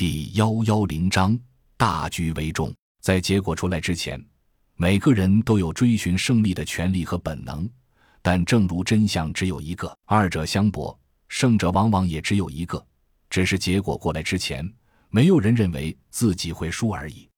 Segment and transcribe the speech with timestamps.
[0.00, 1.38] 第幺幺零章，
[1.76, 2.74] 大局为重。
[3.02, 4.18] 在结果出来之前，
[4.74, 7.68] 每个人都有追寻胜利的权利和本能。
[8.22, 12.82] 但正如真相只有一个，二者相搏，胜者往往也只有一个。
[13.28, 14.66] 只是结果过来之前，
[15.10, 17.28] 没有人认为自己会输而已。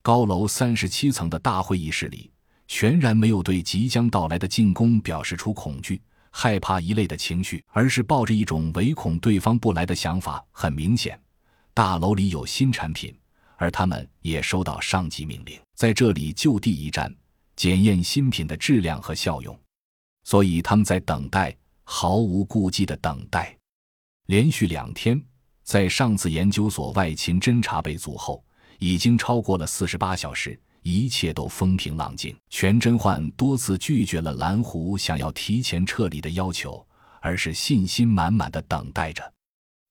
[0.00, 2.30] 高楼三十七层的大会议室里，
[2.68, 6.00] 全然没有对即将到来的进攻表示出恐惧、
[6.30, 10.40] 害怕一类的情绪，而是抱着一种唯恐对方不来的想法。
[10.52, 11.20] 很明显，
[11.76, 13.14] 大楼里有新产品，
[13.56, 17.14] 而他们也收到上级命令，在这里就地一战，
[17.54, 19.54] 检验新品的质量和效用。
[20.24, 21.54] 所以他们在等待，
[21.84, 23.54] 毫无顾忌的等待。
[24.28, 25.22] 连续两天，
[25.64, 28.42] 在上次研究所外勤侦察被阻后，
[28.78, 32.34] 已经超过了四十八小时，一切都风平浪静。
[32.48, 36.82] 全真焕多次拒绝了蓝湖想要提前撤离的要求，
[37.20, 39.30] 而是信心满满的等待着。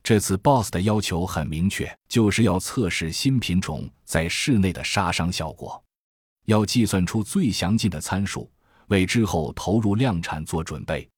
[0.05, 5.83] 这次 BOSS 的要求很明确，就是要测试新品种在室内的杀伤效果，
[6.45, 8.47] 要计算出最详尽的参数。
[8.89, 11.09] 为之后投入量产做准备。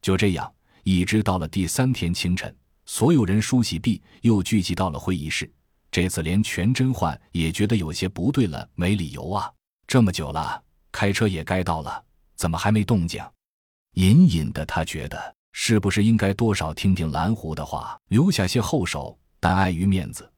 [0.00, 5.52] 就这样，一直到了第三天清晨，所有人梳洗毕，又聚集到了会议室。
[5.90, 9.52] 这次连全真焕也觉得有些不对了，没理由啊！
[9.88, 10.62] 这么久了，
[10.92, 12.04] 开车也该到了，
[12.36, 13.20] 怎么还没动静？
[13.94, 19.18] 隐隐的，他觉得是不是应该多少听听蓝狐的话，留下些后手？
[19.40, 20.30] 但碍于面子，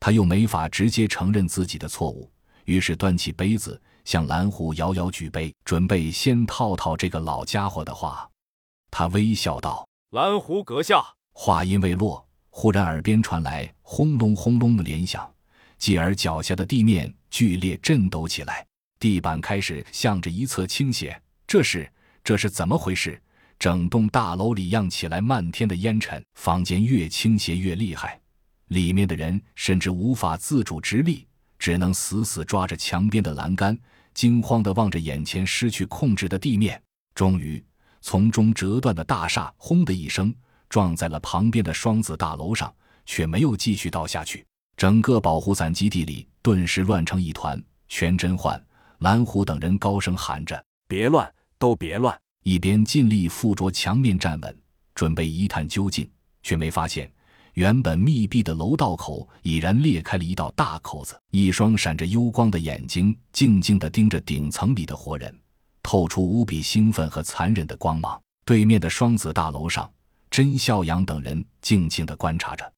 [0.00, 2.32] 他又没法直接承认自己的错误，
[2.64, 3.80] 于是端起杯子。
[4.06, 8.26] 向蓝狐遥遥举杯，准备先套套这个老家伙的话。
[8.90, 15.30] 他微笑道：“蓝狐阁下。”话音未落，忽然耳边传来轰隆轰隆的连响，
[15.76, 18.66] 继而脚下的地面剧烈震抖起来，
[18.98, 21.20] 地板开始向着一侧倾斜。
[21.46, 21.92] 这是
[22.24, 23.22] 这是怎么回事？
[23.62, 28.20] 整栋大楼里漾起来漫天的烟尘，房间越倾斜越厉害，
[28.66, 31.24] 里面的人甚至无法自主直立，
[31.60, 33.78] 只能死死抓着墙边的栏杆。
[34.14, 36.82] 惊慌地望着眼前失去控制的地面，
[37.14, 37.64] 终于
[38.00, 40.34] 从中折断的大厦“轰”的一声
[40.68, 42.74] 撞在了旁边的双子大楼上，
[43.06, 44.44] 却没有继续倒下去。
[44.76, 47.62] 整个保护伞基地里顿时乱成一团。
[47.86, 48.60] 全真焕、
[48.98, 54.56] 蓝虎等人高声喊着：“别乱，都别乱！”一边尽力附着墙面站稳，
[54.94, 56.08] 准备一探究竟，
[56.42, 57.10] 却没发现。
[57.54, 65.38] 原本密闭的楼道口已然裂开了一道大口子，一双闪着幽光的眼睛静静地盯着顶层里的活人，
[65.82, 68.18] 透出无比兴奋和残忍的光芒。
[68.44, 69.88] 对面的双子大楼上，
[70.30, 72.72] 甄孝阳等人静静地观察着。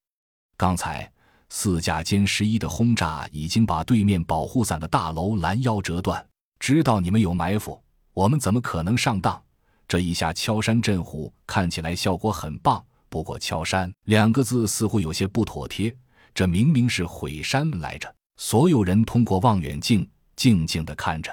[0.57, 1.09] 刚才
[1.49, 6.23] 四架歼十一的轰炸已经把对面保护伞的大楼拦腰折断。
[6.59, 7.81] 知道你们有埋伏，
[8.13, 9.41] 我们怎么可能上当？
[9.87, 12.83] 这一下敲山震虎看起来效果很棒。
[13.07, 15.95] 不过“敲山”两个字似乎有些不妥帖，
[16.33, 18.13] 这明明是毁山来着。
[18.35, 21.31] 所有人通过望远镜静静地看着。